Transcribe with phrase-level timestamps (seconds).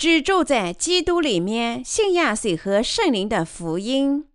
[0.00, 4.26] 居住在基督里面，信仰水和圣灵的福音。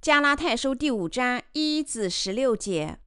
[0.00, 2.98] 加拉太书第五章一至十六节：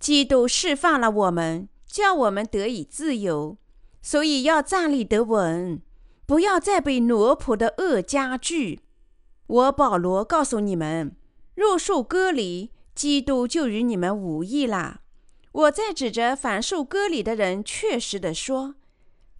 [0.00, 3.58] 基督释放了我们，叫我们得以自由，
[4.00, 5.82] 所以要站立得稳，
[6.24, 8.80] 不要再被奴仆的恶加剧。
[9.46, 11.14] 我保罗告诉你们，
[11.54, 15.01] 若受割礼，基督就与你们无异了。
[15.52, 18.74] 我在指着反受割礼的人，确实的说，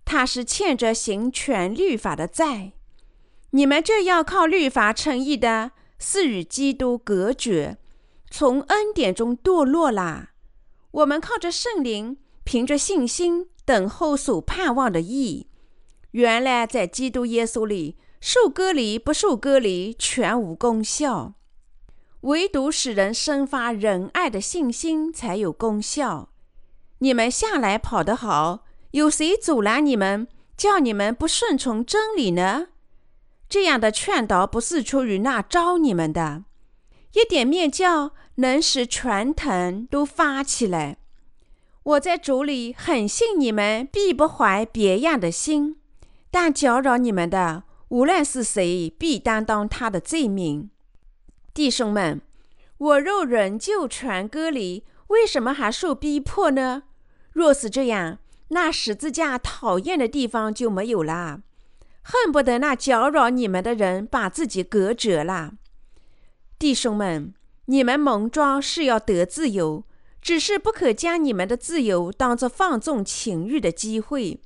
[0.04, 2.72] 他是欠着行全律法的债。
[3.50, 7.78] 你们这要靠律法称义的，是与基督隔绝，
[8.30, 10.32] 从恩典中堕落啦。
[10.90, 15.48] 我们靠着圣灵，凭着信心等候所盼望的义。
[16.10, 21.34] 原来在基督耶稣里，受割礼不受割礼全无功效。
[22.22, 26.28] 唯独使人生发仁爱的信心才有功效。
[26.98, 32.68] 你们向来跑得好，有谁阻拦你们，叫你们不顺从真理呢？
[33.48, 36.44] 这样的劝导不是出于那招你们的，
[37.14, 40.98] 一点面教能使全藤都发起来。
[41.82, 45.76] 我在主里很信你们，必不怀别样的心，
[46.30, 50.70] 但搅扰你们的，无论是谁，必担当他的罪名。
[51.54, 52.22] 弟兄们，
[52.78, 56.84] 我若仍旧传割离，为什么还受逼迫呢？
[57.32, 61.42] 若是这样，那十字架讨厌的地方就没有了，
[62.00, 65.52] 恨不得那搅扰你们的人把自己隔绝了。
[66.58, 67.34] 弟兄们，
[67.66, 69.84] 你们蒙召是要得自由，
[70.22, 74.40] 只是不可将你们的自由当作放纵情欲的机会，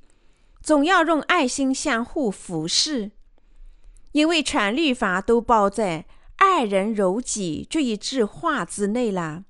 [0.61, 3.11] 总要用爱心相互服侍，
[4.11, 6.05] 因为全律法都包在。
[6.37, 9.45] 爱人如己这一句话之内了，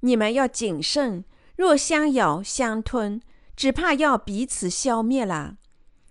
[0.00, 1.24] 你们要谨慎。
[1.56, 3.20] 若相咬相吞，
[3.56, 5.56] 只怕要彼此消灭了。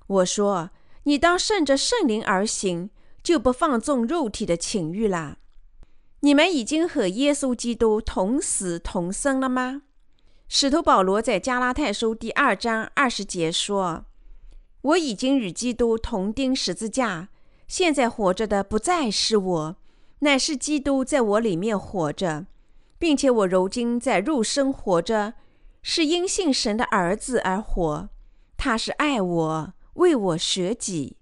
[0.08, 0.72] 我说，
[1.04, 2.90] 你当顺着圣灵而行，
[3.22, 5.38] 就不放纵肉体的情欲了。
[6.22, 9.84] 你们已经和耶稣基督同死同生了吗？
[10.48, 14.06] 使徒保罗在加拉太书第二章二十节说
[14.82, 17.30] ：“我已经与基督同钉十字架，
[17.68, 19.78] 现在活着的不再是我。”
[20.26, 22.48] 乃是基督在我里面活着，
[22.98, 25.36] 并且我如今在肉身活着，
[25.84, 28.10] 是因信神的儿子而活。
[28.58, 31.18] 他是爱我，为我舍己。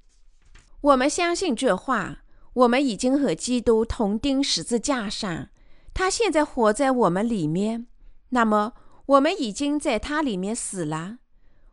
[0.80, 2.20] 我们相信这话。
[2.54, 5.50] 我们已经和基督同钉十字架上，
[5.94, 7.88] 他现在活在我们里面。
[8.30, 8.74] 那么，
[9.08, 11.18] 我们已经在他里面死了。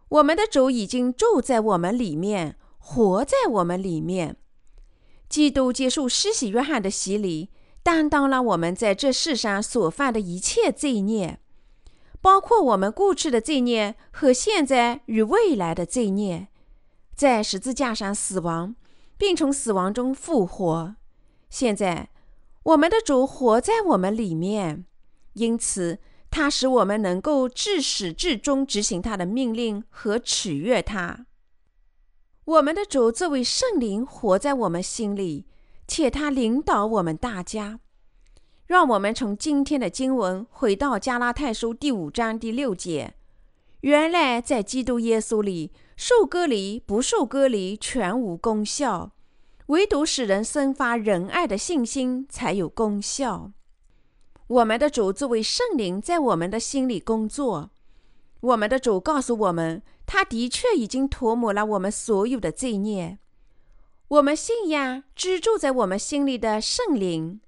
[0.09, 4.39] 我们的主已经住在我们里面，活在我们里面。
[5.31, 7.51] 基督接受施洗约翰的洗礼，
[7.85, 11.39] 担当了我们在这世上所犯的一切罪孽，
[12.21, 16.49] 包括我们过去的罪孽和现在与未来的罪孽，
[17.15, 18.75] 在十字架上死亡，
[19.17, 20.97] 并从死亡中复活。
[21.49, 22.11] 现在，
[22.65, 24.85] 我们的主活在我们里面，
[25.35, 31.27] 因此他使我们能够至始至终执行他的命令和取悦他。
[32.51, 35.47] 我们的主作为圣灵活在我们心里，
[35.87, 37.79] 且他领导我们大家。
[38.67, 43.15] 让我们从今天的经文回到加拉太书第五章第六节：
[43.83, 49.13] 原来在基督耶稣里，受割礼不受割礼全无功效，
[49.67, 53.53] 唯独使人生发仁爱的信心才有功效。
[54.49, 57.71] 我们的主作为圣灵在我们的心里工作。
[58.41, 59.81] 我们的主告诉我们。
[60.13, 63.21] 他的确已经涂抹了我们所有的罪孽。
[64.09, 67.41] 我们信仰居住在我们心里的圣灵，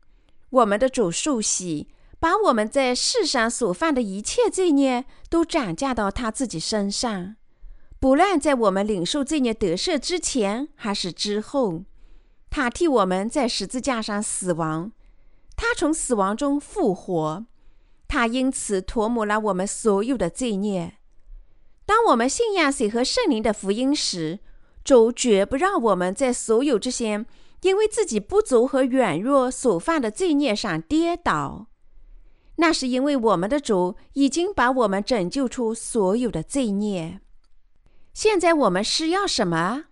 [0.49, 1.89] 我们的主受洗，
[2.21, 7.35] 把我们在世上所犯的一切罪孽都转嫁到他自己身上。
[7.99, 11.83] 不论在我们领受罪孽得赦之前还是之后，
[12.49, 14.93] 他替我们在十字架上死亡，
[15.57, 17.45] 他从死亡中复活，
[18.07, 20.99] 他因此涂抹了我们所有的罪孽。
[21.93, 24.39] 当我们信仰水和圣灵的福音时，
[24.83, 27.27] 主绝不让我们在所有这些
[27.61, 31.67] 因为自己不足和软弱所犯的罪孽上跌倒。
[32.57, 37.21] 那是因为我们的主已经把我们拯救出所有的罪孽。
[38.15, 39.85] 现在我们是要什么？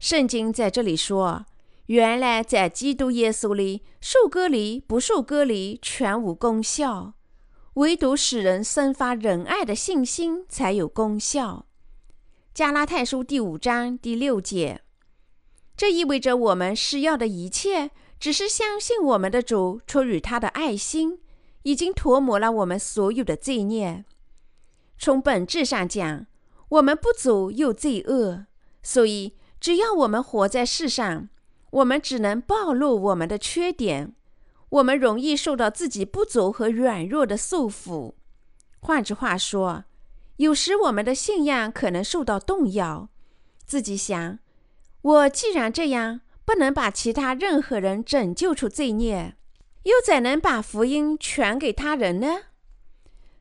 [0.00, 1.46] 圣经在这里说
[1.86, 7.14] ：“原来在基督耶稣里，受割礼不受割礼全无功效。”
[7.74, 11.64] 唯独使人生发仁爱的信心才有功效。
[12.52, 14.82] 加拉太书第五章第六节，
[15.74, 17.90] 这意味着我们需要的一切，
[18.20, 21.20] 只是相信我们的主出于他的爱心，
[21.62, 24.04] 已经涂抹了我们所有的罪孽。
[24.98, 26.26] 从本质上讲，
[26.68, 28.44] 我们不足又罪恶，
[28.82, 31.30] 所以只要我们活在世上，
[31.70, 34.14] 我们只能暴露我们的缺点。
[34.72, 38.14] 我们容易受到自己不足和软弱的束缚。
[38.80, 39.84] 换句话说，
[40.36, 43.10] 有时我们的信仰可能受到动摇。
[43.66, 44.38] 自己想：
[45.02, 49.36] 我既然这样，不能把其他任何人拯救出罪孽，
[49.82, 52.38] 又怎能把福音传给他人呢？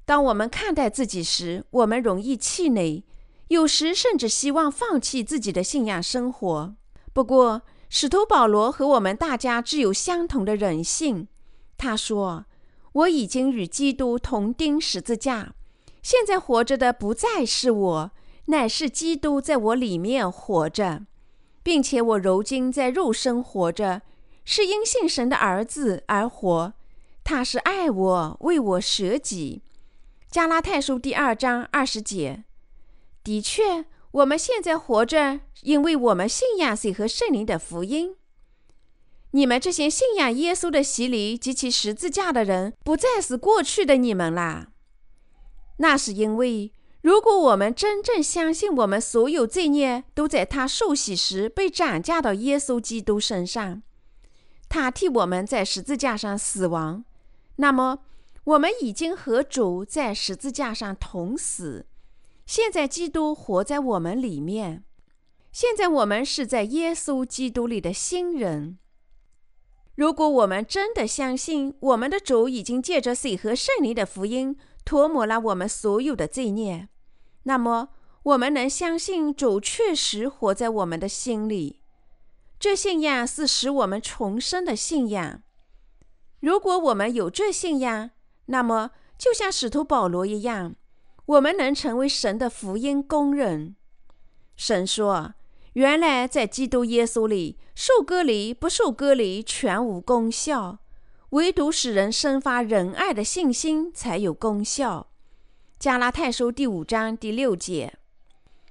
[0.04, 3.06] 当我们看待自己时，我们容易气馁，
[3.48, 6.76] 有时甚至希望放弃自己的信仰生活。
[7.14, 7.62] 不过，
[7.94, 11.28] 使徒保罗和我们大家具有相同的人性。
[11.78, 12.46] 他说
[12.94, 15.54] ：“我已经与基督同钉十字架，
[16.02, 18.12] 现在活着的不再是我，
[18.46, 21.02] 乃是基督在我里面活着，
[21.62, 24.02] 并且我如今在肉身活着，
[24.46, 26.74] 是因信神的儿子而活。
[27.26, 29.64] 他是爱我，为我舍己。”
[30.32, 32.46] 加拉太书第二章二十节。
[33.22, 33.84] 的确。
[34.12, 38.18] 我们现在活着，因为我们信仰水和圣灵的福音。
[39.32, 44.74] 你们这些信仰耶稣的洗礼及其十字架的人，不再是过去的你们啦。
[45.78, 53.82] 那是因为，如果我们真正相信我们所有罪孽都在他受洗时被转嫁到耶稣基督身上，
[54.68, 57.06] 他替我们在十字架上死亡，
[57.56, 58.00] 那么
[58.44, 61.86] 我们已经和主在十字架上同死。
[62.46, 64.84] 现在基督活在我们里面，
[65.52, 68.78] 现在我们是在耶稣基督里的新人。
[69.96, 76.90] 如果我们真的相信我们的主已经借着水和圣灵的福音涂抹了我们所有的罪孽，
[77.44, 77.90] 那么
[78.24, 81.82] 我们能相信主确实活在我们的心里。
[82.60, 85.44] 这信仰是使我们重生的信仰。
[86.40, 88.12] 如果我们有这信仰，
[88.46, 90.76] 那么就像使徒保罗一样。
[91.26, 93.76] 我们能成为神的福音工人。
[94.56, 95.34] 神说
[95.74, 100.80] ：“原来在基督耶稣里，受割礼不受割礼全无功效，
[101.30, 105.08] 唯独使人生发仁爱的信心才有功效。”
[105.80, 107.94] 加拉太书第五章第六节。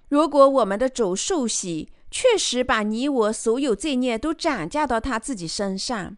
[0.08, 6.16] 如果我们的主受洗，确实把你我所有罪孽都转嫁到他自己身上，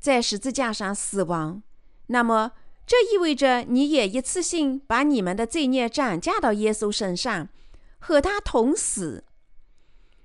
[0.00, 1.62] 在十字架上死亡，
[2.06, 2.52] 那么。
[2.86, 7.48] 这意味着你也一次性把你们的罪孽转嫁到耶稣身上，
[7.98, 9.24] 和他同死。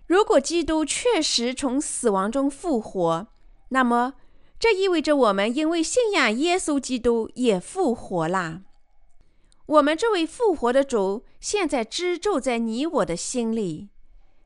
[0.07, 3.27] 如果基督确实从死亡中复活，
[3.69, 4.15] 那么
[4.59, 8.63] 这意味着我们因为信仰耶稣基督也复活啦。
[9.65, 13.89] 我们这位复活的主现在居住在你我的心里。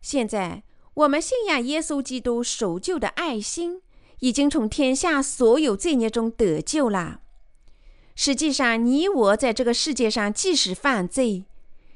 [0.02, 0.64] 现在
[0.94, 3.82] 我们信仰耶稣基督守旧的爱心，
[4.20, 7.22] 已经从天下所有罪孽中得救了。
[8.16, 11.46] 实际上，你我在这个世界上，即使犯罪，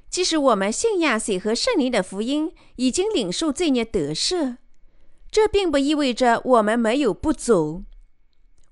[0.09, 4.57] 即使我们信仰水和圣灵的福音，已经领受罪孽得赦，
[5.29, 7.83] 这并不意味着我们没有不足。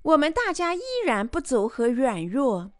[0.02, 2.72] 我们大家依然不足和软弱。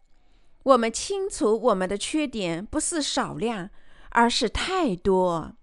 [0.63, 3.69] 我们清楚我们的缺点不是少量，
[4.09, 5.53] 而是太多。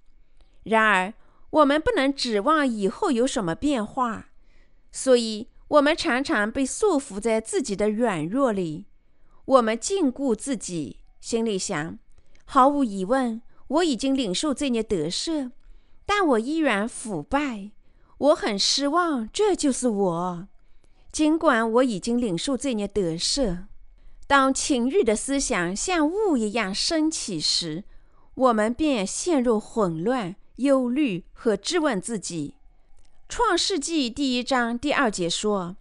[0.63, 1.15] 然而，
[1.51, 4.29] 我们不能指望以后有什么变化，
[4.91, 8.87] 所以我们常常被束缚在自己的软弱里。
[9.47, 11.99] 我们禁锢自己，心里想：
[12.45, 15.51] 毫无疑问，我已经领受罪孽得赦，
[16.07, 17.71] 但我依然腐败。
[18.19, 20.49] 我很失望，这就是我。
[21.13, 23.65] 尽管我已经领受罪孽得赦，
[24.27, 27.85] 当情欲的思想像雾一样升起时，
[28.35, 32.55] 我们便陷入混乱、忧虑和质问自己。
[33.29, 35.77] 创世纪第一章第二节说：“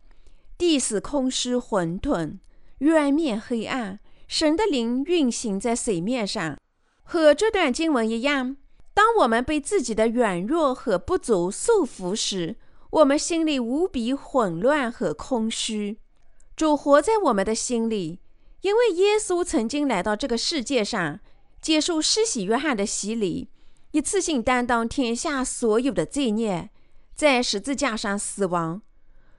[0.58, 2.40] 地是空虚混沌。”
[2.84, 6.58] 渊面黑暗，神的灵运行在水面上，
[7.04, 8.58] 和这段经文一样。
[8.94, 12.58] 当我们被自己的软弱和不足束缚时，
[12.92, 15.98] 我们心里无比混乱和空虚。
[16.56, 18.20] 主活在我们的心里，
[18.62, 21.20] 因为耶稣曾经来到这个世界上，
[21.62, 23.50] 接受施洗约翰的洗礼，
[23.92, 26.70] 一次性担当天下所有的罪孽，
[27.16, 28.82] 在十字架上死亡。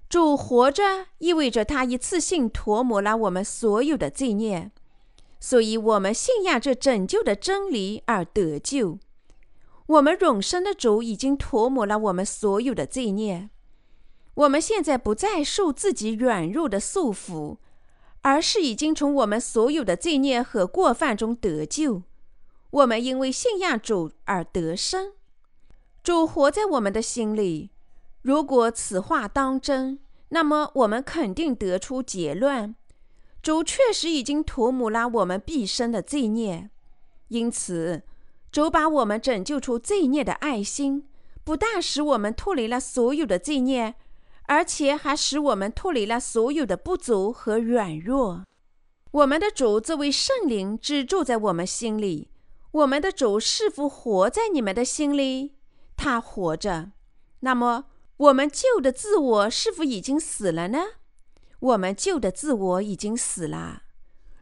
[0.09, 4.71] 主活着意味着他一次性涂抹了我们所有的罪孽，
[5.41, 8.99] 所以我们信仰这拯救的真理而得救。
[9.87, 13.51] 我们永生的主已经涂抹了我们所有的罪孽，
[14.35, 17.59] 我们现在不再受自己软弱的束缚，
[18.23, 22.03] 而是已经从我们所有的罪孽和过犯中得救。
[22.71, 25.13] 我们因为信仰主而得生，
[26.03, 27.71] 主活在我们的心里。
[28.25, 29.99] 如果此话当真，
[30.31, 32.75] 那么我们肯定得出结论：
[33.43, 36.71] 主确实已经涂抹了我们毕生的罪孽，
[37.29, 38.03] 因此
[38.51, 41.07] 主把我们拯救出罪孽的爱心，
[41.45, 43.95] 不但使我们脱离了所有的罪孽，
[44.45, 48.45] 而且还使我们脱离了所有的不足和软弱。
[49.11, 52.31] 我们的主作为圣灵，只住在我们心里。
[52.73, 55.53] 我们的主是否活在你们的心里？
[55.95, 56.93] 他活着。
[57.41, 57.85] 那么，
[58.25, 60.79] 我们旧的自我是否已经死了呢？
[61.59, 63.83] 我们旧的自我已经死了。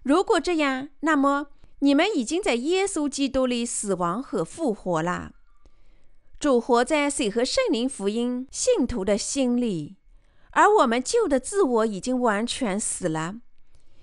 [0.04, 1.48] 如果这样，那么
[1.80, 5.32] 你们已经在耶稣基督里死亡和复活了。
[6.38, 9.96] 主活在水和圣灵福音信徒的心里，
[10.50, 13.36] 而我们旧的自我已经完全死了，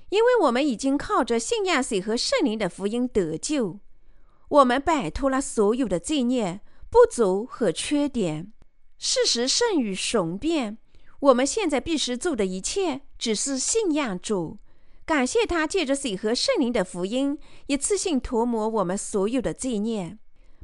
[0.10, 3.80] 因为我们已经靠着信仰水和圣灵的福音得救。
[4.50, 6.60] 我们摆脱了所有的罪孽、
[6.90, 8.52] 不足和缺点。
[9.00, 10.78] 事实胜于雄辩。
[11.22, 14.58] 我们现在必须做的一切，只是信仰主，
[15.06, 20.18] 感谢他借着水和圣灵的福音，一次性涂抹我们所有的罪孽，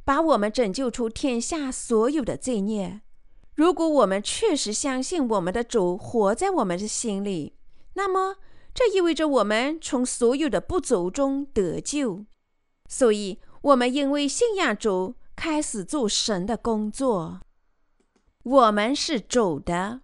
[0.04, 3.00] 把我们拯救出天下所有的罪孽。
[3.54, 7.54] 如果我们确实相信我们的主活在我们的心里，
[7.94, 8.36] 那么
[8.74, 12.26] 这意味着我们从所有的不足中得救。
[12.88, 17.40] 所以，我们因为信仰主，开始做神的工作。
[18.46, 20.02] 我们是主的。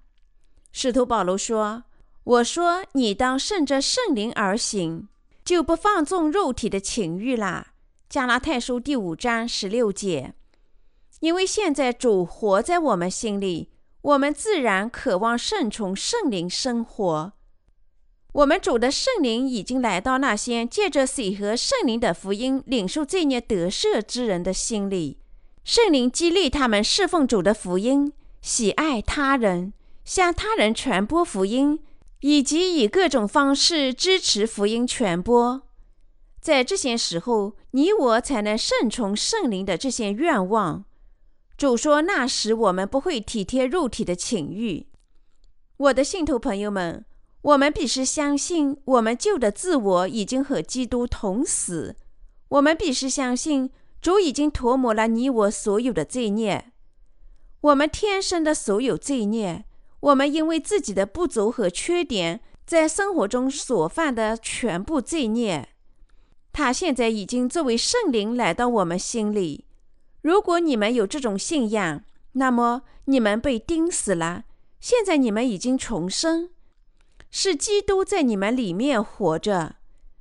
[0.73, 1.85] 使徒保罗说
[2.25, 5.07] ：“我说你当顺着圣灵而行，
[5.45, 7.75] 就不放纵肉体的情欲啦。”
[8.11, 10.35] 加拉太书第五章十六节。
[11.21, 13.71] 因为现在主活在我们心里，
[14.01, 17.33] 我们自然渴望顺从圣灵生活。
[18.33, 25.21] 我们主的圣灵已经来到那些借着水和圣灵的福音领受罪孽得赦之人的心里，
[25.63, 28.13] 圣灵激励他们侍奉主的福音。
[28.43, 29.73] 喜爱他人，
[30.05, 31.79] 向他人传播福音，
[32.21, 35.63] 以及以各种方式支持福音传播。
[36.41, 40.85] 在这些时候，你我才能顺从圣灵的这些愿望。
[41.57, 44.89] 主说：“那时我们不会体贴肉体的情欲。”
[45.79, 47.05] 我的信徒朋友们，
[47.43, 51.95] 我们必须相信，我们旧的自我已经和基督同死。
[52.49, 53.71] 我们必须相信，
[54.01, 56.72] 主已经涂抹了你我所有的罪孽。
[57.63, 59.65] 我们天生的所有罪孽，
[60.01, 65.69] 我们因为自己的不足和缺点，在生活中所犯的全部罪孽，
[66.53, 69.67] 他现在已经作为圣灵来到我们心里。
[70.23, 72.03] 如果你们有这种信仰，
[72.33, 74.45] 那么你们被钉死了。
[74.81, 76.51] 现在你们已经重生，
[77.31, 79.77] 是基督在你们里面活着。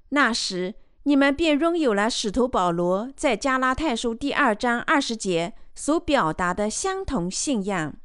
[0.10, 5.54] 那时，你们便拥有了使徒保罗在加拉太书第二章二十节。
[5.74, 7.96] 所表达的相同信仰，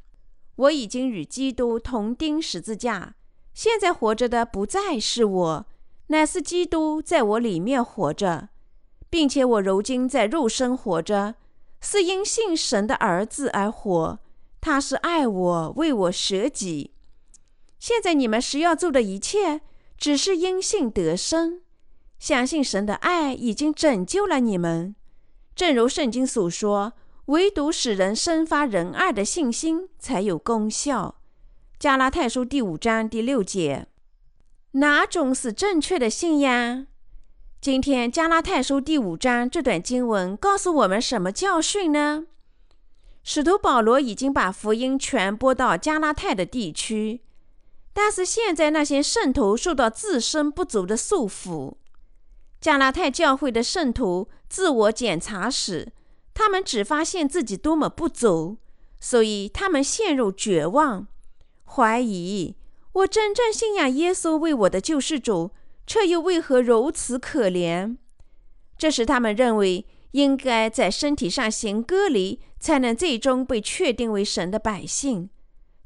[0.54, 3.14] 我已经与基督同钉十字架。
[3.52, 5.66] 现在活着的不再是我，
[6.08, 8.50] 乃是基督在我里面活着，
[9.10, 11.34] 并且我如今在肉身活着，
[11.80, 14.18] 是因信神的儿子而活。
[14.60, 16.92] 他是爱我，为我舍己。
[17.78, 19.60] 现在你们需要做的一切，
[19.98, 21.60] 只是因信得生，
[22.18, 24.94] 相信神的爱已经拯救了你们。
[25.54, 26.94] 正如圣经所说。
[27.26, 31.16] 唯独使人生发仁爱的信心才有功效。
[31.76, 33.88] 加拉太书第五章第六节，
[34.72, 36.86] 哪种是正确的信仰？
[37.60, 42.26] 今天加拉太书第五章这段经文告诉我们什么教训呢？
[43.24, 47.22] 使徒保罗已经把福音传播到加拉太的地区，
[47.92, 51.74] 但是现在那些圣徒受到自身不足的束缚。
[52.60, 55.92] 加拉太教会的圣徒自我检查时。
[56.38, 58.58] 他们只发现自己多么不足，
[59.00, 61.06] 所以他们陷入绝望、
[61.64, 62.54] 怀疑。
[62.92, 65.52] 我真正信仰耶稣为我的救世主，
[65.86, 67.96] 却又为何如此可怜？
[68.76, 75.30] 这使他们认为应该在身体上行割礼，才能最终被确定为神的百姓。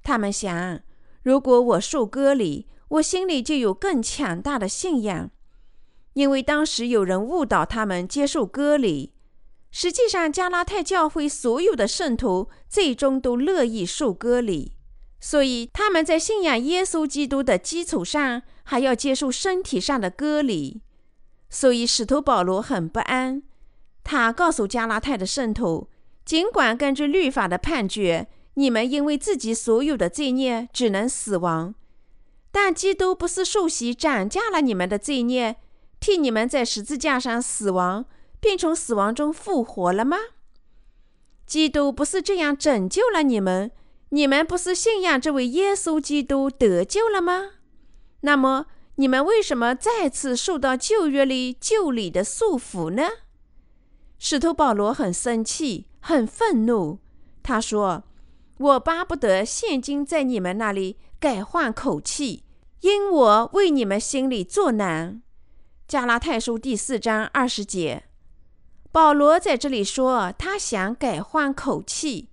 [0.02, 0.80] 他们想，
[1.22, 5.30] 如果我受割礼，我心里就有更强大的信仰，
[6.14, 9.12] 因为当时有人误导他们接受割礼。
[9.72, 14.72] 实际上，加拉太教会所有的圣徒最终都乐意受割礼，
[15.20, 20.82] 所以他们在信仰耶稣基督的基础上，还要接受身体上的割礼。
[21.48, 23.42] 所以，使徒保罗很不安。
[24.02, 25.88] 他告诉加拉太的圣徒
[26.24, 31.74] ：“尽管根据律法的判决，你们因为自己所有的罪孽只能死亡，
[32.50, 35.56] 但基督不是受洗斩价了你们的罪孽，
[36.00, 38.04] 替你们在十字架上死亡。”
[38.40, 40.16] 并从死亡中复活了吗？
[41.46, 43.70] 基督不是这样拯救了你们？
[44.10, 47.50] 你们不是信仰这位耶稣基督得救了吗？
[48.22, 48.66] 那么
[48.96, 53.08] 你们为什么再次受到旧约里旧礼的束缚呢？
[54.18, 56.98] 使徒保罗很生气，很愤怒。
[57.42, 58.04] 他说
[58.58, 62.44] ：“我巴不得现今在你们那里改换口气，
[62.80, 65.22] 因我为你们心里作难。”
[65.88, 68.04] 加拉太书第四章二十节，
[68.92, 72.28] 保罗在这里说他想改换口气，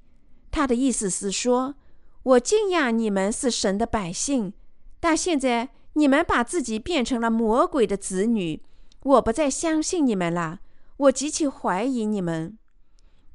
[0.52, 1.76] 他的意思是说
[2.24, 4.54] ：“我敬仰你们是神的百姓，
[5.00, 8.62] 但现在你们把自己变成了魔鬼的子女，
[9.04, 10.60] 我不再相信你们了。”
[10.98, 12.58] 我极其怀疑你们，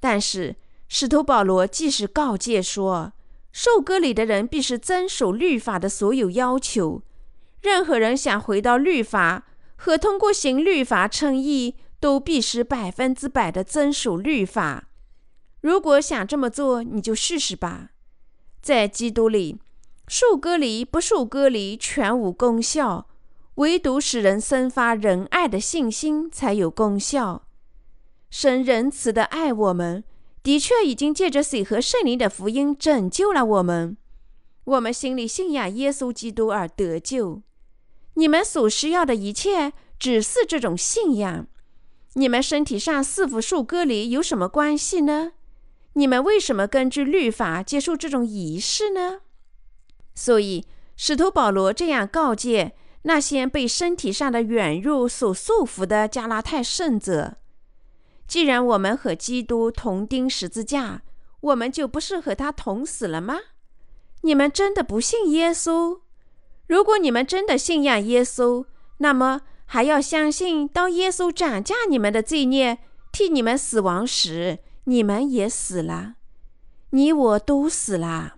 [0.00, 0.56] 但是
[0.88, 3.12] 使徒保罗即使告诫说，
[3.52, 7.02] 受割礼的人必须遵守律法的所有要求。
[7.60, 14.88] 任何人想回到律法和通过行律法称义，都必须百分之百的遵守律法。
[15.60, 17.90] 如果想这么做，你就试试吧。
[18.60, 19.60] 在基督里，
[20.08, 23.06] 受割礼不受割礼全无功效，
[23.54, 27.44] 唯独使人生发仁爱的信心才有功效。
[28.28, 30.02] 神仁慈的爱我们，
[30.42, 33.96] 的确已经借着水和圣灵的福音拯救了我们。
[34.64, 37.42] 我们心里信仰耶稣基督而得救。
[38.14, 41.46] 你们所需要的一切只是这种信仰。
[42.14, 45.32] 你们身体上是否受割离有什么关系呢？
[45.94, 49.20] 你们为什么根据律法接受这种仪式呢？
[50.14, 50.66] 所以，
[50.96, 57.36] 使徒保罗这样告诫那些被身体上的软弱所束缚的加拉太圣者。
[58.26, 61.02] 既然我们和基督同钉十字架，
[61.40, 63.38] 我们就不是和他同死了吗？
[64.20, 66.00] 你们真的不信耶稣？
[66.68, 68.64] 如果你们真的信仰耶稣，
[68.98, 72.80] 那么还要相信，当耶稣斩价你们的罪孽，
[73.10, 76.16] 替你们死亡时，你们也死了，
[76.90, 78.34] 你我都死了。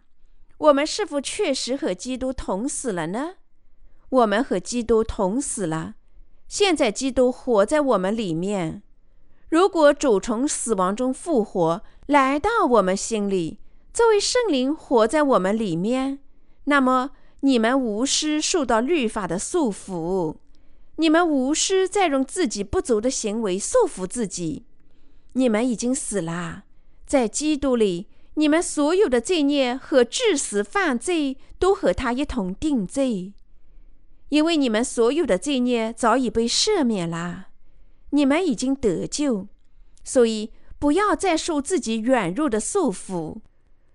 [0.58, 3.30] 我们是否确实和基督同死了呢？
[4.10, 5.96] 我们和基督同死了，
[6.46, 8.84] 现在基督活在我们里面。
[9.48, 13.58] 如果主从死亡中复活，来到我们心里，
[13.92, 16.20] 作为圣灵活在我们里面，
[16.66, 20.36] 那么你们无需受到律法的束缚，
[20.96, 24.64] 你们无需再用自己不足的行为束缚自己。
[25.32, 26.64] 你们已经死了，
[27.06, 33.32] 在基督里，你们所有的罪孽和致死犯罪都和他一同定罪，
[34.28, 37.48] 因为你们所有的罪孽早已被赦免了。
[38.10, 39.48] 你们已经得救，
[40.04, 43.38] 所以不要再受自己软弱的束缚。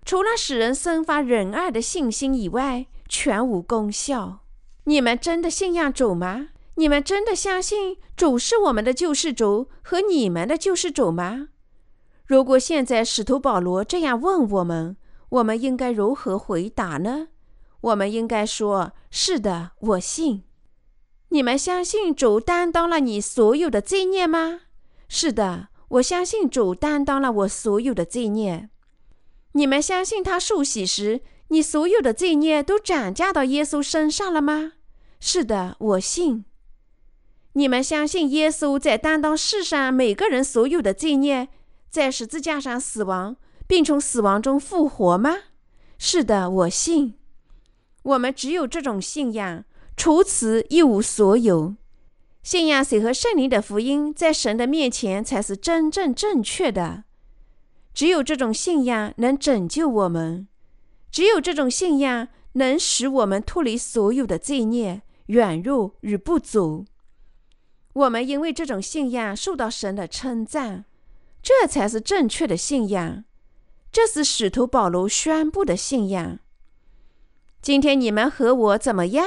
[0.04, 4.40] 除了使人生发仁爱的信心以外，全无功效。
[4.84, 6.48] 你们真的信仰主吗？
[6.80, 11.48] 你们真的相信主是我们的救世主和你们的救世主吗？
[12.24, 14.96] 如果现在使徒保罗这样问我们，
[15.28, 17.28] 我们应该如何回答呢？
[17.82, 20.44] 我们应该说：“是的，我信。”
[21.28, 24.62] 你们相信主担当了你所有的罪孽吗？
[25.06, 28.70] 是的，我相信主担当了我所有的罪孽。
[29.52, 34.72] 你们相信他受洗时，你所有的罪孽都转嫁到耶稣身上了吗？
[35.20, 36.46] 是的，我信。
[37.54, 41.48] 你们相信耶稣在担当世上每个人所有的罪孽，
[41.88, 43.36] 在十字架上死亡，
[43.66, 45.36] 并从死亡中复活吗？
[45.98, 47.14] 是的，我信。
[48.02, 49.64] 我们只有这种信仰。
[49.96, 51.74] 除此一无所有。
[52.42, 57.04] 信仰谁和圣灵的福音，在神的面前才是真正正确的。
[57.92, 60.48] 只有这种信仰能拯救我们，
[61.10, 66.86] 只有这种信仰能使我们脱离所有的罪孽、软弱与不足。
[67.92, 70.84] 我们因为这种信仰受到神的称赞，
[71.42, 73.24] 这才是正确的信仰。
[73.90, 76.38] 这是使徒保罗宣布的信仰。
[77.60, 79.26] 今天你们和我怎么样？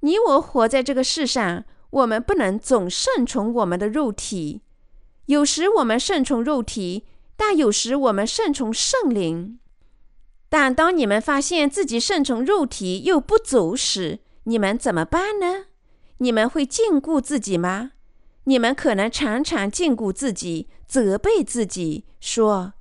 [0.00, 4.62] 你我活在这个世上，我们不能总顺从我们的肉体。
[5.26, 7.04] 有时我们顺从肉体，
[7.36, 9.60] 但有时我们顺从圣灵。
[10.48, 15.66] 但当你们发现自己顺从肉体又不足时，你们怎么办呢？
[16.18, 17.92] 你们会禁锢自己吗？
[18.44, 22.72] 你们可能常常禁锢自己，责备自己，说：“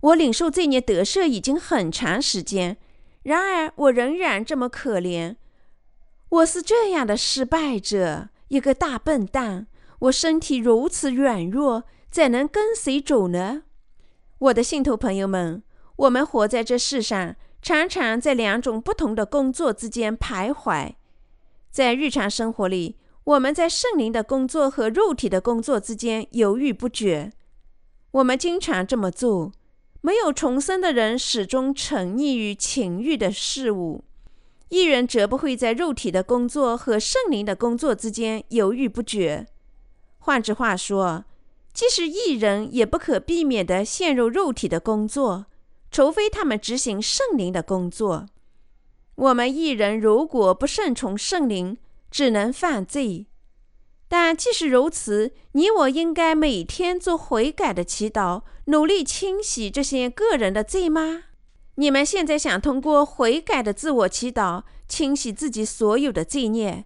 [0.00, 2.76] 我领受罪孽得赦已经很长时间，
[3.22, 5.36] 然而我仍然这么可怜。”
[6.28, 9.66] 我是这样的失败者，一个大笨蛋。
[10.00, 13.62] 我身体如此软弱，怎能跟谁走呢？
[14.38, 15.62] 我的信徒朋友们，
[15.96, 20.94] 我们活在这世上，常常在两种不同的工作之间徘徊。
[21.76, 27.30] 在日常生活里，我们在圣灵的工作和肉体的工作之间犹豫不决。
[28.12, 29.52] 我们经常这么做。
[30.00, 34.04] 没有重生的人始终沉溺于情欲的事物。
[34.70, 39.46] 一人则不会在肉体的工作和圣灵的工作之间犹豫不决。
[40.20, 41.26] 换句话说，
[41.74, 45.44] 即使艺人也不可避免地陷入肉体的工作，
[45.90, 48.24] 除非他们执行圣灵的工作。
[49.16, 51.76] 我们一人如果不顺从圣灵，
[52.10, 53.26] 只能犯罪。
[54.08, 61.24] 但即使如此，你我应该每天做悔改的祈祷，努力清洗这些个人的罪吗？
[61.76, 66.84] 你们现在想通过悔改的自我祈祷清洗自己所有的罪孽，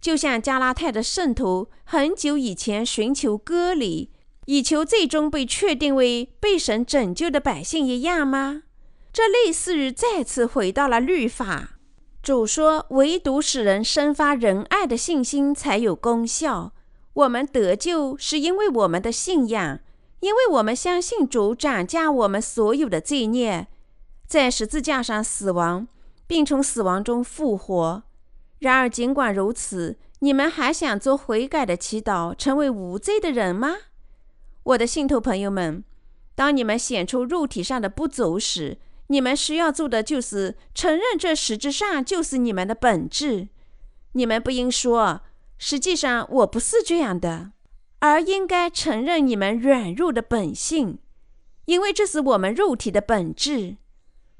[0.00, 4.10] 就像加拉太的圣徒很久以前寻求割礼，
[4.46, 8.62] 以求最终被确定为被神拯救的百姓一样吗？
[9.12, 11.78] 这类似于再次回到了律法。
[12.22, 16.72] 主说：“唯独使人生发仁爱的信心才有功效。
[17.14, 19.80] 我们得救是因为我们的信仰，
[20.20, 23.66] 因为我们相信主涨价我们所有的罪孽，
[24.26, 25.88] 在十字架上死亡，
[26.26, 28.02] 并从死亡中复活。
[28.58, 33.76] 然而，尽管如此，你们还想做悔改的祈祷，成为无罪的人吗？
[34.62, 35.82] 我的信徒朋友们，
[36.34, 38.78] 当你们显出肉体上的不足时，
[39.10, 43.48] 你们需要做的就是承认，这实质上就是你们的本质。
[44.12, 45.22] 你们不应说
[45.58, 47.50] “实际上我不是这样的”，
[47.98, 51.00] 而应该承认你们软弱的本性，
[51.64, 53.78] 因为这是我们肉体的本质。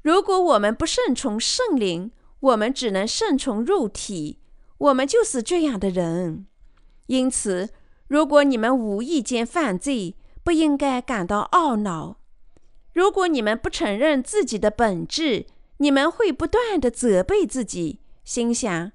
[0.03, 4.39] 如果我们不顺从圣灵，我们只能顺从肉体，
[4.77, 6.45] 我们就是这样的人。
[7.07, 7.71] 因此，
[8.07, 12.20] 如果你们无意间犯罪，不应该感到懊恼。
[12.93, 15.45] 如果你们不承认自己的本质，
[15.77, 18.91] 你们会不断的责备自己，心想：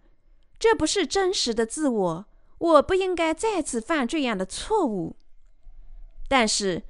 [0.59, 2.27] 这不是真实的自我，
[2.59, 5.17] 我不应该再次犯这样的错误。
[6.29, 6.83] 但是，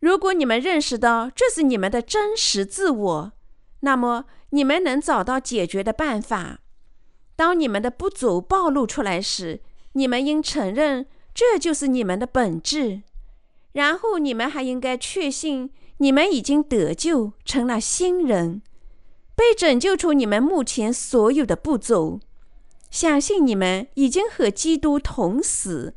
[0.00, 3.32] 如果你们认识到这是你们的真实自我，
[3.80, 6.58] 那么你们能找到解决的办法。
[7.36, 9.60] 当你们的不足暴露出来时，
[9.92, 13.02] 你们应承认这就是你们的本质，
[13.72, 15.70] 然后你们还应该确信。
[15.98, 18.62] 你们已经得救，成了新人，
[19.34, 22.20] 被拯救出你们目前所有的不足。
[22.90, 25.94] 相信你们已经和基督同死，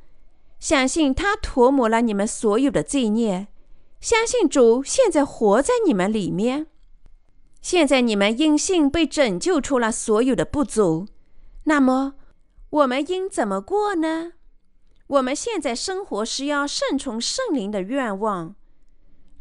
[0.59, 3.47] 相信他涂抹了你们所有的罪孽，
[4.01, 6.67] 相信主现在活在你们里面。
[7.61, 11.07] 现在你们因信被拯救出了所有的不足，
[11.65, 12.15] 那么
[12.71, 14.33] 我们应怎么过呢？
[15.07, 18.55] 我们现在生活是要顺从圣灵的愿望。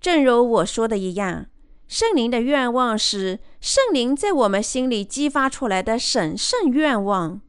[0.00, 1.46] 正如我说的一样，
[1.86, 7.40] 圣灵的愿望是圣灵在我们心里激发出来的神圣愿望。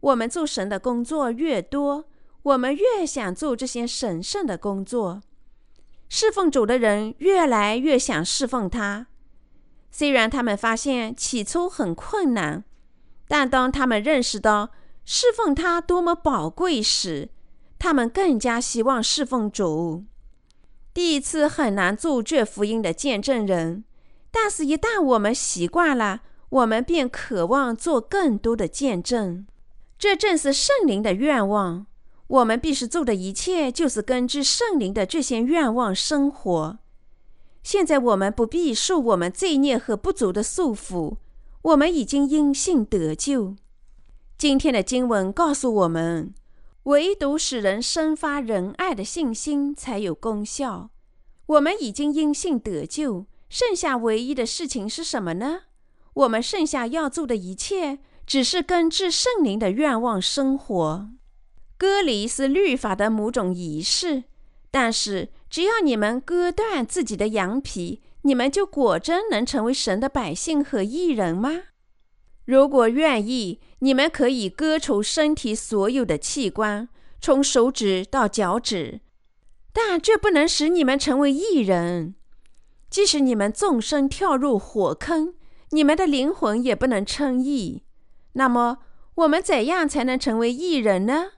[0.00, 2.06] 我们做神的工作越多，
[2.42, 5.22] 我们越想做这些神圣的工作。
[6.08, 9.06] 侍奉主的人越来越想侍奉他，
[9.90, 12.64] 虽然他们发现起初很困难，
[13.28, 14.70] 但当他们认识到
[15.04, 17.30] 侍奉他多么宝贵时，
[17.78, 20.04] 他们更加希望侍奉主。
[20.94, 23.82] 第一次很难做这福音的见证人，
[24.30, 29.44] 但是，一旦我们习惯了，我们便渴望做更多的见证。
[29.98, 31.86] 这正是圣灵的愿望。
[32.28, 36.78] 我们必须做的一切，就是根据圣灵的这些愿望生活。
[37.64, 41.16] 现在，我们不必受我们罪孽和不足的束缚，
[41.62, 43.56] 我们已经因信得救。
[44.38, 46.32] 今天的经文告诉我们。
[46.84, 50.90] 唯独使人生发仁爱的信心才有功效。
[51.46, 55.62] 我们已经因信得救，剩下唯一的事情是什么呢？
[56.12, 61.08] 我们剩下要做的一切，只是根据圣灵的愿望生活。
[61.78, 64.24] 割礼是律法的某种仪式，
[64.70, 71.62] 但是只要你们割断自己的羊皮，你们就果真能成为神的百姓和义人吗？
[72.44, 76.88] 如果愿意，你们可以割除身体所有的器官，
[77.20, 79.02] 从手指到脚趾，
[79.74, 82.14] 但这不能使你们成为异人。
[82.88, 85.34] 即使你们纵身跳入火坑，
[85.72, 87.82] 你们的灵魂也不能称义。
[88.32, 88.78] 那么，
[89.16, 91.32] 我们怎样才能成为异人呢？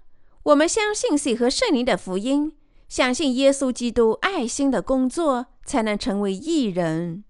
[0.44, 2.52] 我们相信水和圣灵的福音，
[2.88, 7.24] 相信耶稣基督爱心的工作，才能成为异人。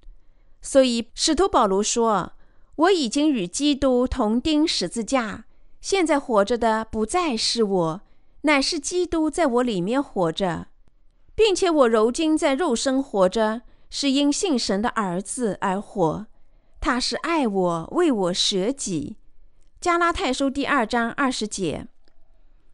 [0.61, 2.35] 所以，使徒保罗说。
[2.77, 5.45] 我已经与基督同钉十字架，
[5.81, 8.01] 现在活着的不再是我，
[8.43, 10.67] 乃是基督在我里面活着，
[11.35, 16.27] 并且我如今在肉身活着，是因信神的儿子而活。
[16.79, 19.17] 他是爱我，为我舍己。
[19.81, 21.87] 加拉太书第二章二十节，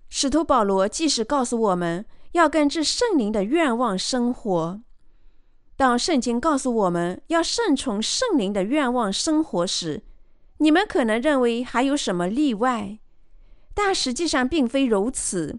[0.08, 4.80] 使徒保罗即是告诉我们要根据圣灵的愿望生活。
[5.76, 10.02] 当圣经告诉我们要顺从圣灵的愿望生活时，
[10.58, 12.98] 你们可能认为还有什么例外，
[13.74, 15.58] 但实际上并非如此。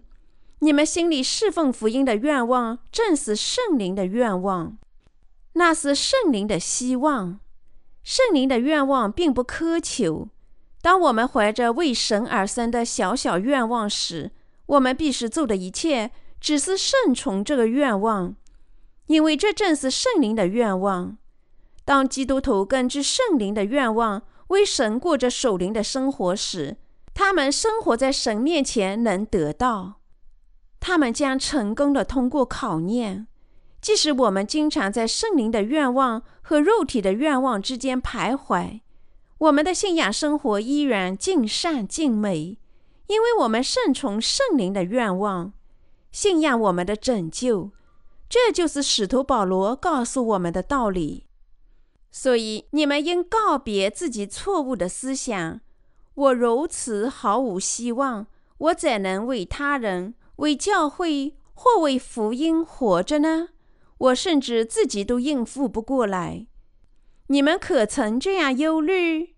[0.60, 4.78] 你们心里侍奉福音的愿望，正是圣灵的愿望，
[5.54, 7.40] 那是圣灵的希望。
[8.02, 10.28] 圣灵的愿望并不苛求。
[10.80, 14.30] 当我们怀着为神而生的小小愿望时，
[14.66, 18.34] 我们必须做的一切，只是顺从这个愿望，
[19.06, 21.18] 因为这正是圣灵的愿望。
[21.84, 26.76] 当基督徒根据圣灵的愿望为神过着守灵的生活时，
[27.12, 30.00] 他们生活在神面前能得到，
[30.80, 33.26] 他们将成功的通过考验。
[33.80, 38.80] 即使我们经常在圣灵的愿望和肉体的愿望之间徘徊，
[39.36, 42.58] 我们的信仰生活依然尽善尽美，
[43.08, 45.52] 因为我们顺从圣灵的愿望，
[46.10, 47.72] 信仰我们的拯救。
[48.34, 51.28] 这就是使徒保罗告诉我们的道理。
[52.10, 55.60] 所以，你们应告别自己错误的思想。
[56.14, 58.26] 我如此毫无希望，
[58.58, 63.50] 我怎能为他人、为教会或为福音活着呢？
[63.98, 66.48] 我甚至自己都应付不过来。
[67.28, 69.36] 你们可曾这样忧虑？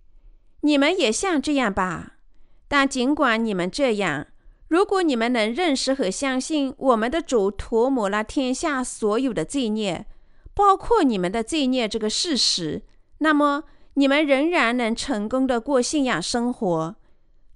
[0.62, 2.14] 你们也像这样吧？
[2.66, 4.28] 但尽管你们这样，
[4.68, 10.07] 如果你们能认识和相信我们的主涂抹了天下所有的罪孽，
[10.55, 12.83] 包括你们的罪孽这个事实，
[13.18, 16.96] 那么你们仍然能成功的过信仰生活。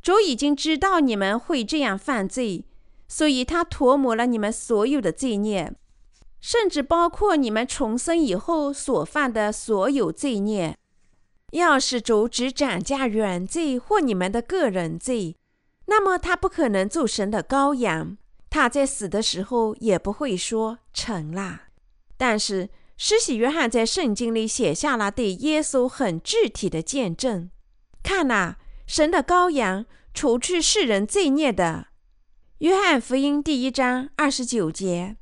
[0.00, 2.64] 主已经知道你们会这样犯罪，
[3.08, 5.74] 所以他涂抹了你们所有的罪孽。
[6.40, 10.74] 甚至包括你们重生以后所犯的所有罪孽。
[11.52, 15.36] 要是主只涨价原罪或你们的个人罪，
[15.86, 18.16] 那么他不可能做神的羔羊。
[18.48, 21.62] 他在死的时候也不会说成了。
[22.16, 27.50] 但是施洗约翰在圣经里写下了对耶稣很具体的见证。
[28.02, 31.86] 看呐，神的羔羊，除去世人罪孽的。
[32.58, 35.16] 约翰福音第一章二十九节。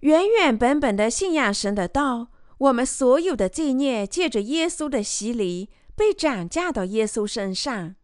[0.00, 7.94] 原原本本的信仰神的道，我们所有的罪孽借着耶稣的洗礼被转嫁到耶稣身上，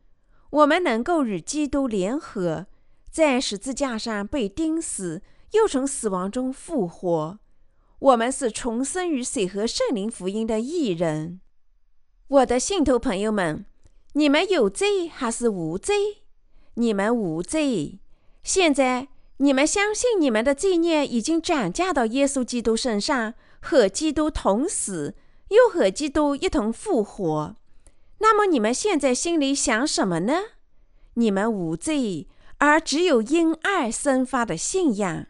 [0.55, 2.67] 我们能够与基督联合，
[3.11, 7.39] 在十字架上被钉死，又从死亡中复活。
[7.99, 11.41] 我们是重生于水和圣灵福音的艺人。
[12.29, 13.67] 我的信徒朋友们，
[14.13, 16.23] 你们有罪还是无罪？
[16.75, 17.99] 你们无罪。
[18.43, 19.09] 现在。
[19.39, 25.17] 你们相信你们的罪孽已经转嫁到耶稣基督身上，和基督同死，
[25.49, 27.57] 又和基督一同复活。
[28.25, 30.33] 那么你们现在心里想什么呢？
[31.13, 35.27] 你们无罪，而只有因爱生发的信仰。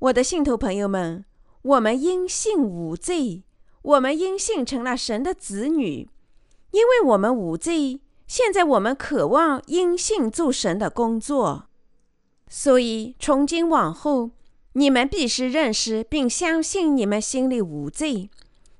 [0.00, 1.24] 我的信徒朋友们，
[1.62, 3.44] 我们因信无罪，
[3.80, 6.10] 我们因信成了神的子女。
[6.72, 11.68] 因为我们无罪，现在我们渴望因信做神的工作。
[12.50, 14.32] 所以，从今往后，
[14.74, 18.28] 你们必须认识并相信你们心里无罪。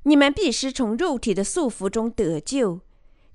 [0.02, 2.80] 你们必须从肉体的束缚中得救。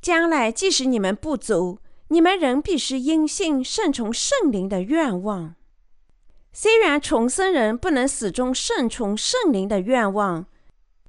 [0.06, 5.56] 将来，即使你们不走，你们仍必须因信顺从圣灵的愿望。
[6.54, 10.46] 虽然重生人不能始终顺从圣灵的愿望，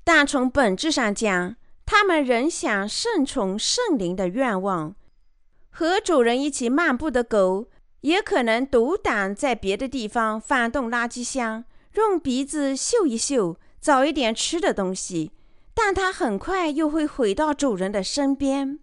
[0.02, 4.96] 但从本质上讲，他们仍想顺从圣灵的愿望。
[5.68, 7.68] 和主人一起漫步的狗。
[8.00, 11.64] 也可能独挡在别的地方翻动垃圾箱，
[11.96, 15.32] 用鼻子嗅一嗅，找一点吃的东西，
[15.74, 18.78] 但它很快又会回到主人的身边。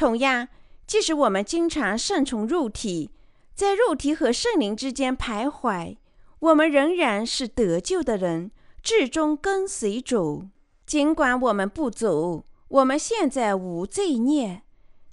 [0.00, 0.48] 同样，
[0.86, 3.10] 即使我们经常顺从肉体，
[3.54, 5.98] 在肉体和圣灵之间徘徊，
[6.38, 8.50] 我们仍然是得救的人，
[8.82, 10.46] 至终跟随主。
[10.86, 14.62] 尽管我们不走，我们现在无罪孽。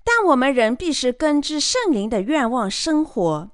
[0.06, 3.52] 但我们仍必须根据圣灵的愿望生活。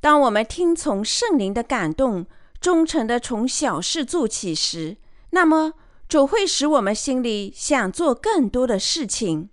[0.00, 2.24] 当我们听从圣灵的感动，
[2.58, 4.96] 忠诚地从小事做起时，
[5.32, 5.74] 那么
[6.08, 9.50] 主会使我们心里想做更多的事情。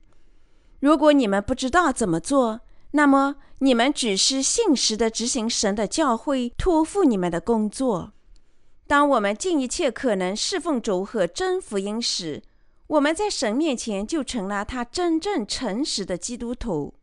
[0.82, 8.12] 如果你们不知道怎么做，那么你们只是信实地执行神的教诲托付你们的工作。
[8.88, 12.42] 当我们尽一切可能侍奉主和真福音时，
[12.88, 16.96] 我们在神面前就成了他真正诚实的基督徒。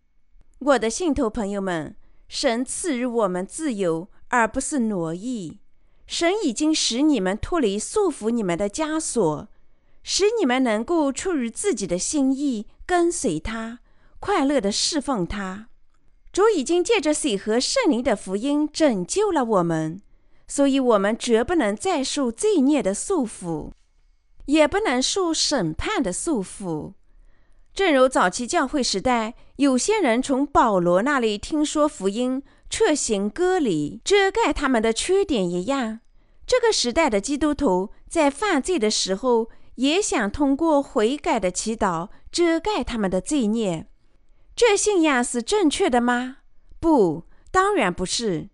[0.59, 1.95] 我的信徒朋友们，
[2.29, 5.61] 神赐予我们自由，而不是奴役。
[6.07, 9.49] 神已经使你们脱离束缚你们的枷锁，
[10.03, 13.81] 使你们能够出于自己的心意跟随他，
[14.19, 15.69] 快乐的侍奉他。
[16.33, 20.01] 主已经借着水和圣灵的福音拯救了我们，
[20.47, 23.73] 所以我们绝不能再受罪孽的束缚。
[24.47, 26.95] 也不能受审判的束缚。
[27.75, 36.01] 正如早期教会时代，有些人从保罗那里听说福音，撤行割礼，遮盖他们的缺点一样，
[36.47, 43.87] 这个时代的基督徒在犯罪的时候，也想通过悔改的祈祷遮盖他们的罪孽。
[44.55, 46.39] 这信仰是正确的吗？
[46.81, 48.49] 不，当然不是。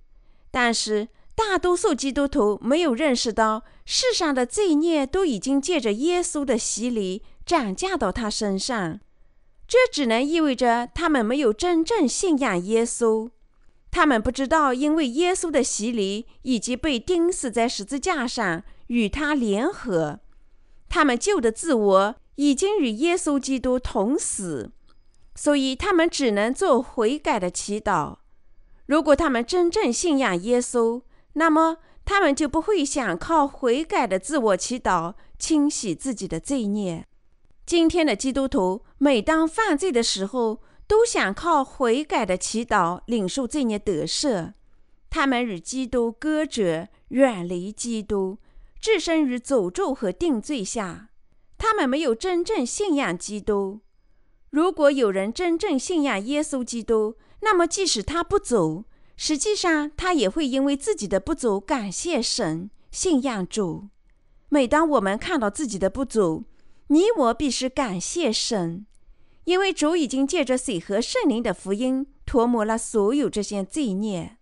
[0.50, 9.00] 但是大多数基督徒没有认识到，世上的罪孽都已经借着耶稣的洗礼涨价到他身上。
[9.66, 13.30] 这只能意味着他们没有真正信仰耶稣，
[13.90, 20.20] 他们不知道，因为耶稣的洗礼以及被钉死在十字架上与他联合，
[20.88, 24.72] 他们旧的自我已经与耶稣基督同死，
[25.34, 28.16] 所以他们只能做悔改的祈祷。
[28.86, 31.02] 如果他们真正信仰耶稣，
[31.34, 37.06] 那么他们就不会想靠悔改的自我祈祷清洗自己的罪孽。
[37.64, 44.52] 今天的基督徒，每当犯罪的时候，都想靠悔改的祈祷领受罪孽得赦。
[45.08, 48.38] 他们与基督隔绝，远离基督，
[48.78, 51.08] 置身于诅咒和定罪下。
[51.64, 53.80] 他们没有真正信仰基督。
[54.50, 58.84] 如果有人真正信仰耶稣基督，那么即使他不走，
[59.16, 63.88] 实际上他也会因为自己的不走感谢神，信仰主。
[64.50, 66.44] 每当我们看到自己的不足，
[66.88, 68.84] 你我必须感谢神，
[69.44, 74.36] 因为主已经借着水和圣灵的福音涂抹了所有这些罪孽。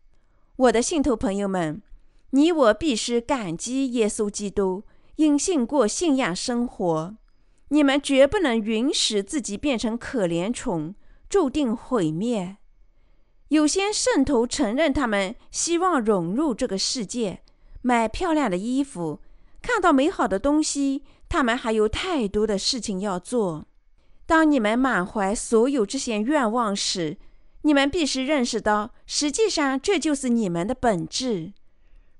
[0.56, 1.82] 我的信徒朋友们，
[2.30, 4.82] 你我必须感激耶稣基督，
[5.22, 7.16] 因信过信仰生活。
[7.68, 10.94] 你们绝不能允许自己变成可怜虫，
[11.28, 12.56] 注定毁灭。
[13.48, 17.42] 有些圣徒承认他们希望融入这个世界，
[17.82, 19.20] 买漂亮的衣服，
[19.62, 21.04] 看到美好的东西。
[21.28, 23.64] 他们还有太多的事情要做。
[24.26, 27.16] 当你们满怀所有这些愿望时，
[27.62, 31.52] 你们必须认识到，实际上这就是你们的本质。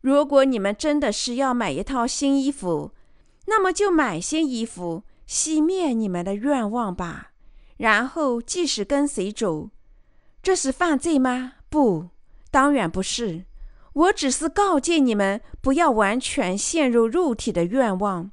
[0.03, 2.93] 如果你们真的是要买一套新衣服，
[3.47, 7.31] 那么就买些衣服，熄灭你们的愿望吧，
[7.79, 9.71] 然后继续跟随主。
[10.43, 11.55] 这是犯罪吗？
[11.71, 12.09] 不，
[12.51, 13.45] 当然不是。
[13.95, 18.31] 我只是告诫你们，不要完全陷入肉体的愿望。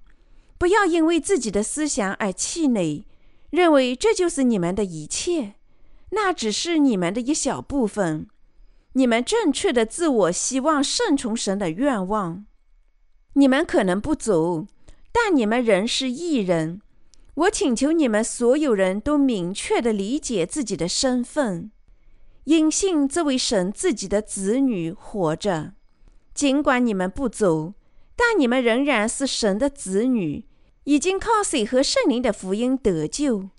[0.58, 3.06] 不要因为自己的思想而气馁，
[3.52, 5.56] 认为这就是你们的一切，
[6.12, 8.28] 那只是你们的一小部分。
[8.94, 12.46] 你们正确的自我希望顺从神的愿望，
[13.34, 14.66] 你们可能不走，
[15.12, 16.82] 但你们仍是艺人。
[17.36, 21.72] 我请求你们所有人都明确的理解自己的身份，
[22.46, 25.74] 因信这位神自己的子女活着。
[26.34, 27.74] 尽管你们不走，
[28.16, 30.46] 但你们仍然是神的子女。
[30.86, 33.50] 已经靠水和圣灵的福音得救。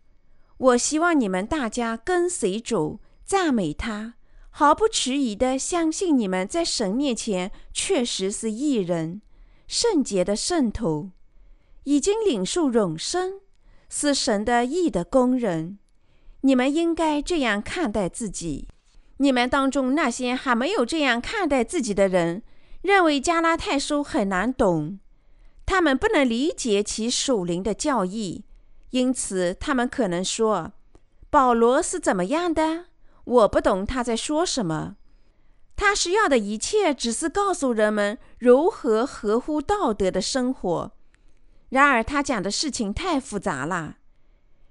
[0.56, 4.14] 我希望你们大家跟随主，赞美他，
[4.50, 9.22] 毫不迟疑地相信你们在神面前确实是义人、
[9.66, 11.10] 圣洁的圣徒，
[11.84, 13.40] 已经领受永生，
[13.88, 15.78] 是神的义的工人。
[16.42, 18.68] 你们应该这样看待自己。
[19.18, 22.42] 你们当中那些还没有这样看待自己的人，
[22.82, 24.98] 认为加拉太书很难懂。
[25.66, 28.44] 他们不能理解其属灵的教义，
[28.90, 30.72] 因此他们可能说
[31.30, 32.86] ：“保罗是怎么样的？
[33.24, 34.96] 我不懂他在说什么。
[35.76, 40.92] 他需要的一切只是告诉人们如何合乎道德的生活。
[41.70, 43.96] 然而他讲的事情太复杂了，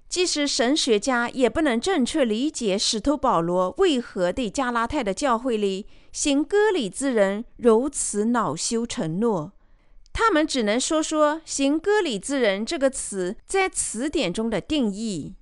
[0.08, 9.52] 即使神学家也不能正确理解使徒保罗为何对加拉太的教会里行割礼之人如此恼羞成怒。”
[10.12, 15.36] 他们只能说说“行割礼之人”这个词在词典中的定义，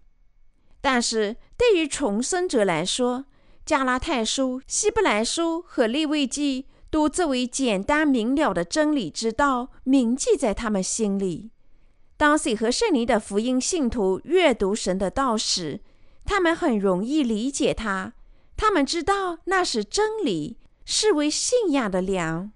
[0.90, 3.20] 但是对于重生者来说，
[3.66, 11.52] 《加拉太书》《希伯来书》和《利未记》都作为简单明了的真理之道铭记在他们心里。
[12.16, 15.82] 当水和圣灵的福音信徒阅读神的道时，
[16.24, 18.14] 他们很容易理解它。
[18.56, 22.50] 他们知道那是真理，是为信仰的粮。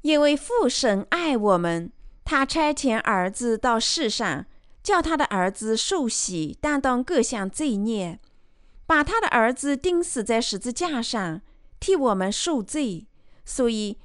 [0.00, 1.92] 因为父神爱我们，
[2.24, 4.46] 他差遣儿子到世上，
[4.88, 8.18] 叫他的儿子受洗，担当各项罪孽，
[8.86, 11.42] 把他的儿子钉死在十字架上，
[11.78, 13.06] 替我们受罪。
[13.44, 13.98] 所以，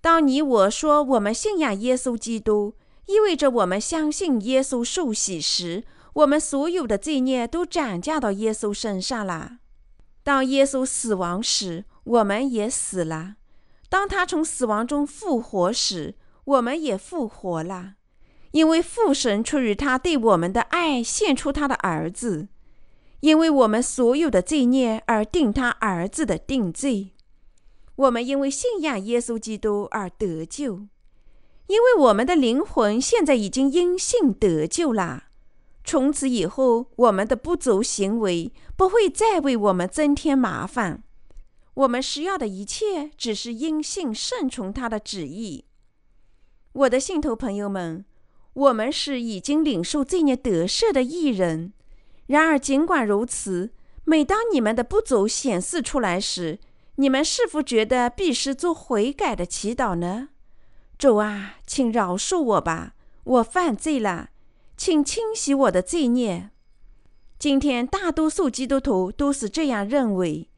[0.00, 2.74] 当你我说我们信仰耶稣基督，
[3.06, 9.58] 意味着我们相信耶稣受洗时，我们所有的罪孽都转嫁到耶稣身上了。
[10.24, 13.36] 当耶稣死亡时，我们也死了。
[13.88, 17.94] 当他从死亡中复活时，我们也复活了，
[18.54, 22.46] 因为父神出于他对我们的爱，献出他的儿子。
[23.18, 27.10] 因为我们所有的罪孽而定他儿子的定罪。
[27.96, 30.86] 我们因为信仰耶稣基督而得救，
[31.66, 35.24] 因为我们的灵魂现在已经因信得救了。
[35.82, 41.02] 从此以后，我们的不足行为不会再为我们增添麻烦。
[41.74, 45.64] 我们需要的一切，只是因信顺从他的旨意。
[46.72, 48.04] 我的信徒朋友们，
[48.54, 51.72] 我们是已经领受罪孽得赦的艺人。
[52.26, 53.72] 然而，尽管如此，
[54.04, 56.58] 每当你们的不足显示出来时，
[56.96, 60.28] 你们是否觉得必须做悔改的祈祷呢？
[60.96, 62.94] 主啊，请饶恕我吧，
[63.24, 64.30] 我犯罪了，
[64.76, 66.50] 请清洗我的罪孽。
[67.38, 70.48] 今天，大多数基督徒都是这样认为。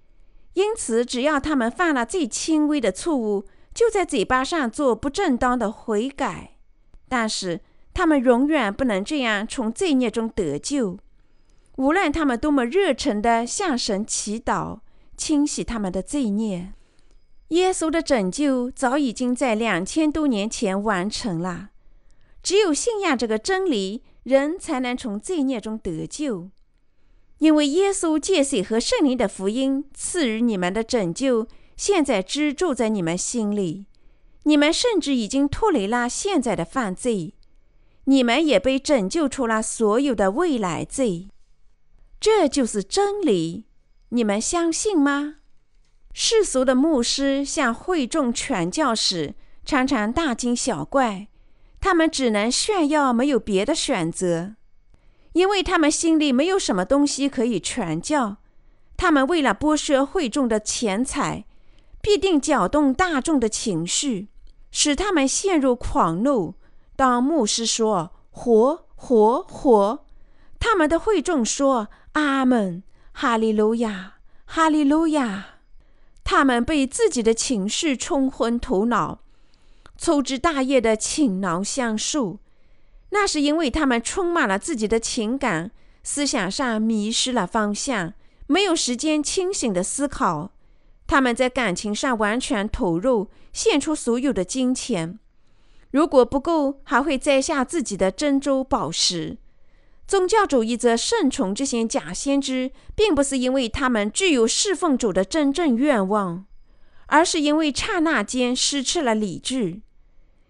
[0.53, 6.59] 因此，只要他们犯了最轻微的错误，就在嘴巴上做不正当的悔改。
[7.09, 7.61] 但是，
[7.97, 10.99] 他们永远不能这样从罪孽中得救。
[11.77, 14.81] 无论他们多么热诚地向神祈祷，
[15.17, 16.75] 清洗他们的罪孽，
[17.49, 21.71] 耶稣的拯救早已经在两千多年前完成了。
[22.43, 26.51] 只有信仰这个真理，人才能从罪孽中得救。
[27.39, 33.87] 因为耶稣借水和圣灵的福音赐予你们的拯救，现在居住在你们心里。
[34.43, 37.33] 你们甚至已经脱离了现在的犯罪，
[38.07, 41.29] 你们也被拯救出了所有的未来罪。
[42.19, 43.67] 这就是真理，
[44.09, 45.37] 你们相信吗？
[46.13, 49.35] 世俗的牧师向会众传教时，
[49.65, 51.29] 常常大惊小怪，
[51.79, 54.57] 他们只能炫耀，没有别的选择。
[55.35, 58.39] 因为他们心里没有什么东西可以传教，
[58.97, 61.45] 他们为了剥削会众的钱财，
[62.01, 64.29] 必定搅动大众的情绪，
[64.71, 66.55] 使他们陷入狂怒。
[66.97, 70.05] 当牧师说“活，活，活”，
[70.59, 72.83] 他们的会众说“阿门，
[73.13, 74.15] 哈利路亚，
[74.47, 75.59] 哈利路亚”，
[76.25, 79.21] 他们被自己的情绪冲昏头脑，
[79.99, 82.39] 粗枝大叶的倾囊相授。
[83.11, 85.71] 那是因为他们充满了自己的情感，
[86.03, 88.15] 思想上迷失了方向，
[88.47, 90.51] 没有时间清醒的思考。
[91.07, 95.21] 他们在感情上完全投入，献出所有的金钱，
[95.97, 99.39] 如果不够，还会摘下自己的珍珠宝石。
[100.07, 106.45] 宗教主义者顺从这些假先知，并不是因为他们具有侍奉主的真正愿望，
[107.07, 109.81] 而是因为刹那间失去了理智。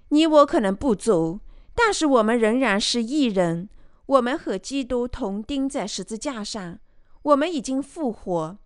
[0.09, 1.39] 你我可能不足。
[1.77, 3.69] 但是我们仍然是异人，
[4.07, 6.81] 我们和基督同钉在十字架上，
[7.23, 8.59] 我们已经复活。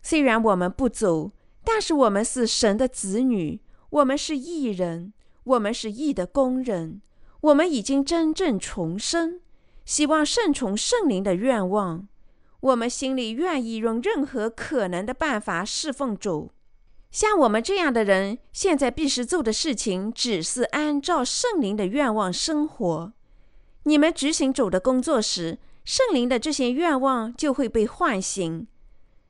[0.00, 3.60] 虽然我们不走，但是我们是神的子女，
[3.90, 5.12] 我们是异人，
[5.46, 7.00] 我们是义的工人，
[7.40, 9.40] 我们已经真正重生。
[9.84, 12.08] 希望顺从圣灵的愿望，
[12.58, 16.50] 我们心里愿意用任何可能的办法侍奉主。
[17.12, 23.12] 像我们这样的人，现在必须做的事情，只是按照圣灵的愿望生活。
[23.84, 28.66] 你们执行主的工作时，圣灵的这些愿望就会被唤醒。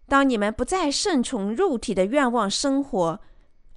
[0.09, 3.21] 当你们不再顺从肉体的愿望生活，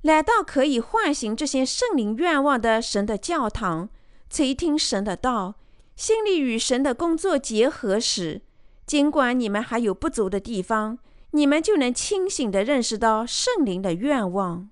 [0.01, 3.89] 来到可以唤醒这些圣灵愿望的神的教堂，
[4.29, 5.55] 垂听神的道，
[5.95, 8.41] 心里与神的工作结合时，
[8.85, 10.99] 尽管你们还有不足的地方。
[11.31, 14.67] 你们就能清醒地认识到圣灵的愿望。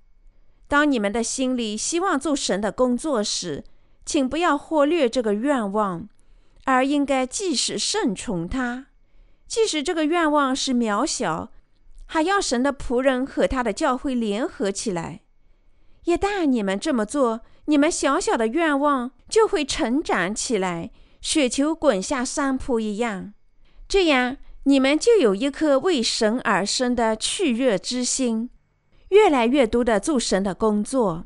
[0.66, 3.62] 当你们的心里希望做神的工作时，
[4.04, 6.08] 请不要忽略这个愿望，
[6.64, 8.86] 而应该即使顺从它。
[9.46, 11.52] 即使这个愿望是渺小，
[12.08, 15.20] 还要神的仆人和他的教会联合起来。
[16.04, 20.90] 一旦你们这么做，你们小小的愿望就会成长起来，
[21.20, 23.32] 雪球滚下山坡一样。
[23.86, 24.38] 这样。
[24.64, 28.50] 你们就有一颗为神而生的炽热之心，
[29.08, 31.24] 越来越多的做神的工作，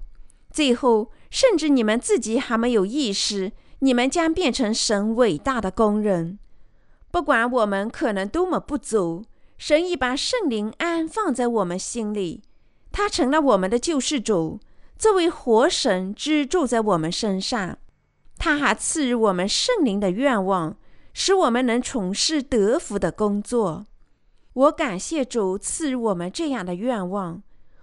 [0.49, 6.39] 最后甚至你们自己还没有意识，你们将变成神伟大的工人。
[7.11, 9.25] 不管我们可能多么不足，
[9.65, 12.43] 神已把圣灵安放在我们心里，
[12.91, 14.59] 他成了我们的救世主，
[14.99, 17.79] 作为活神居住在我们身上。
[18.39, 20.77] 他还赐予我们圣灵的愿望。
[21.15, 23.87] 使我们能从事德福的工作。
[24.53, 27.41] 我感谢主赐予我们这样的愿望。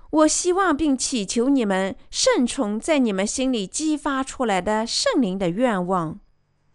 [0.10, 6.20] 我希望并祈求你们顺从在你们心里激发出来的圣灵的愿望。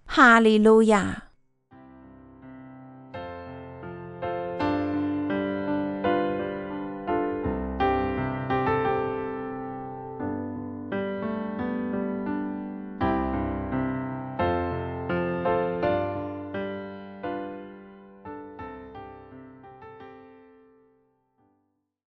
[0.07, 1.25] 哈利路亚。